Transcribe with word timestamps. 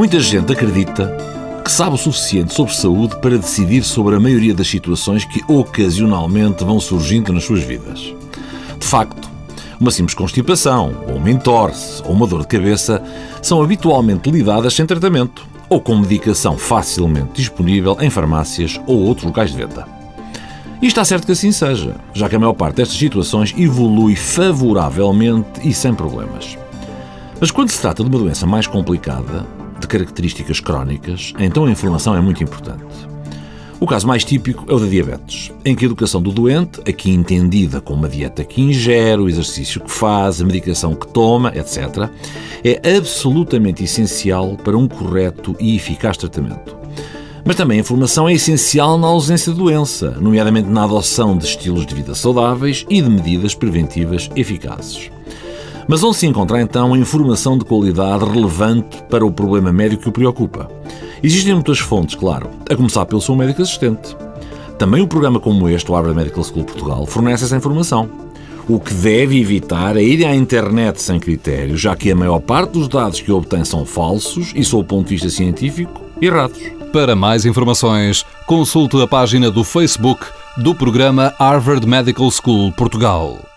Muita 0.00 0.18
gente 0.18 0.50
acredita 0.50 1.14
que 1.62 1.70
sabe 1.70 1.94
o 1.94 1.98
suficiente 1.98 2.54
sobre 2.54 2.74
saúde 2.74 3.16
para 3.16 3.36
decidir 3.36 3.84
sobre 3.84 4.16
a 4.16 4.18
maioria 4.18 4.54
das 4.54 4.66
situações 4.66 5.26
que 5.26 5.44
ocasionalmente 5.46 6.64
vão 6.64 6.80
surgindo 6.80 7.34
nas 7.34 7.44
suas 7.44 7.62
vidas. 7.62 8.14
De 8.78 8.86
facto, 8.86 9.28
uma 9.78 9.90
simples 9.90 10.14
constipação, 10.14 11.04
ou 11.06 11.16
uma 11.16 11.30
entorse, 11.30 12.02
ou 12.06 12.12
uma 12.12 12.26
dor 12.26 12.40
de 12.40 12.46
cabeça 12.46 13.02
são 13.42 13.62
habitualmente 13.62 14.30
lidadas 14.30 14.72
sem 14.72 14.86
tratamento 14.86 15.46
ou 15.68 15.78
com 15.82 15.98
medicação 15.98 16.56
facilmente 16.56 17.32
disponível 17.34 17.98
em 18.00 18.08
farmácias 18.08 18.80
ou 18.86 19.00
outros 19.00 19.26
locais 19.26 19.50
de 19.50 19.58
venda. 19.58 19.86
E 20.80 20.86
está 20.86 21.04
certo 21.04 21.26
que 21.26 21.32
assim 21.32 21.52
seja, 21.52 21.94
já 22.14 22.26
que 22.26 22.36
a 22.36 22.38
maior 22.38 22.54
parte 22.54 22.76
destas 22.76 22.96
situações 22.96 23.54
evolui 23.54 24.16
favoravelmente 24.16 25.60
e 25.62 25.74
sem 25.74 25.94
problemas. 25.94 26.56
Mas 27.38 27.50
quando 27.50 27.68
se 27.68 27.78
trata 27.78 28.02
de 28.02 28.08
uma 28.08 28.18
doença 28.18 28.46
mais 28.46 28.66
complicada, 28.66 29.59
de 29.80 29.88
características 29.88 30.60
crónicas, 30.60 31.32
então 31.38 31.64
a 31.64 31.70
informação 31.70 32.14
é 32.14 32.20
muito 32.20 32.44
importante. 32.44 32.84
O 33.80 33.86
caso 33.86 34.06
mais 34.06 34.22
típico 34.24 34.66
é 34.68 34.74
o 34.74 34.78
da 34.78 34.86
diabetes, 34.86 35.50
em 35.64 35.74
que 35.74 35.84
a 35.84 35.86
educação 35.86 36.20
do 36.20 36.30
doente, 36.30 36.80
aqui 36.86 37.10
entendida 37.10 37.80
como 37.80 38.04
a 38.04 38.08
dieta 38.10 38.44
que 38.44 38.60
ingere, 38.60 39.22
o 39.22 39.28
exercício 39.28 39.80
que 39.80 39.90
faz, 39.90 40.38
a 40.38 40.44
medicação 40.44 40.94
que 40.94 41.08
toma, 41.08 41.50
etc., 41.56 42.10
é 42.62 42.96
absolutamente 42.96 43.82
essencial 43.82 44.54
para 44.62 44.76
um 44.76 44.86
correto 44.86 45.56
e 45.58 45.74
eficaz 45.74 46.18
tratamento. 46.18 46.76
Mas 47.42 47.56
também 47.56 47.78
a 47.78 47.80
informação 47.80 48.28
é 48.28 48.34
essencial 48.34 48.98
na 48.98 49.06
ausência 49.06 49.50
de 49.50 49.58
doença, 49.58 50.10
nomeadamente 50.20 50.68
na 50.68 50.84
adoção 50.84 51.34
de 51.38 51.46
estilos 51.46 51.86
de 51.86 51.94
vida 51.94 52.14
saudáveis 52.14 52.84
e 52.90 53.00
de 53.00 53.08
medidas 53.08 53.54
preventivas 53.54 54.28
eficazes. 54.36 55.10
Mas 55.90 56.04
onde 56.04 56.18
se 56.18 56.26
encontra 56.28 56.62
então 56.62 56.94
a 56.94 56.98
informação 56.98 57.58
de 57.58 57.64
qualidade 57.64 58.24
relevante 58.24 59.02
para 59.10 59.26
o 59.26 59.32
problema 59.32 59.72
médico 59.72 60.04
que 60.04 60.08
o 60.08 60.12
preocupa? 60.12 60.70
Existem 61.20 61.52
muitas 61.52 61.80
fontes, 61.80 62.14
claro, 62.14 62.48
a 62.70 62.76
começar 62.76 63.04
pelo 63.06 63.20
seu 63.20 63.34
médico 63.34 63.60
assistente. 63.60 64.16
Também 64.78 65.02
um 65.02 65.06
programa 65.08 65.40
como 65.40 65.68
este, 65.68 65.90
o 65.90 65.94
Harvard 65.96 66.16
Medical 66.16 66.44
School 66.44 66.64
Portugal, 66.64 67.04
fornece 67.06 67.42
essa 67.42 67.56
informação. 67.56 68.08
O 68.68 68.78
que 68.78 68.94
deve 68.94 69.40
evitar 69.40 69.96
é 69.96 70.02
ir 70.04 70.24
à 70.24 70.32
internet 70.32 71.02
sem 71.02 71.18
critério, 71.18 71.76
já 71.76 71.96
que 71.96 72.12
a 72.12 72.14
maior 72.14 72.38
parte 72.38 72.70
dos 72.74 72.86
dados 72.86 73.20
que 73.20 73.32
obtém 73.32 73.64
são 73.64 73.84
falsos 73.84 74.52
e, 74.54 74.62
sob 74.64 74.84
o 74.84 74.86
ponto 74.86 75.08
de 75.08 75.16
vista 75.16 75.28
científico, 75.28 76.02
errados. 76.22 76.62
Para 76.92 77.16
mais 77.16 77.44
informações, 77.44 78.24
consulte 78.46 78.96
a 79.02 79.08
página 79.08 79.50
do 79.50 79.64
Facebook 79.64 80.24
do 80.56 80.72
programa 80.72 81.34
Harvard 81.36 81.84
Medical 81.84 82.30
School 82.30 82.70
Portugal. 82.74 83.49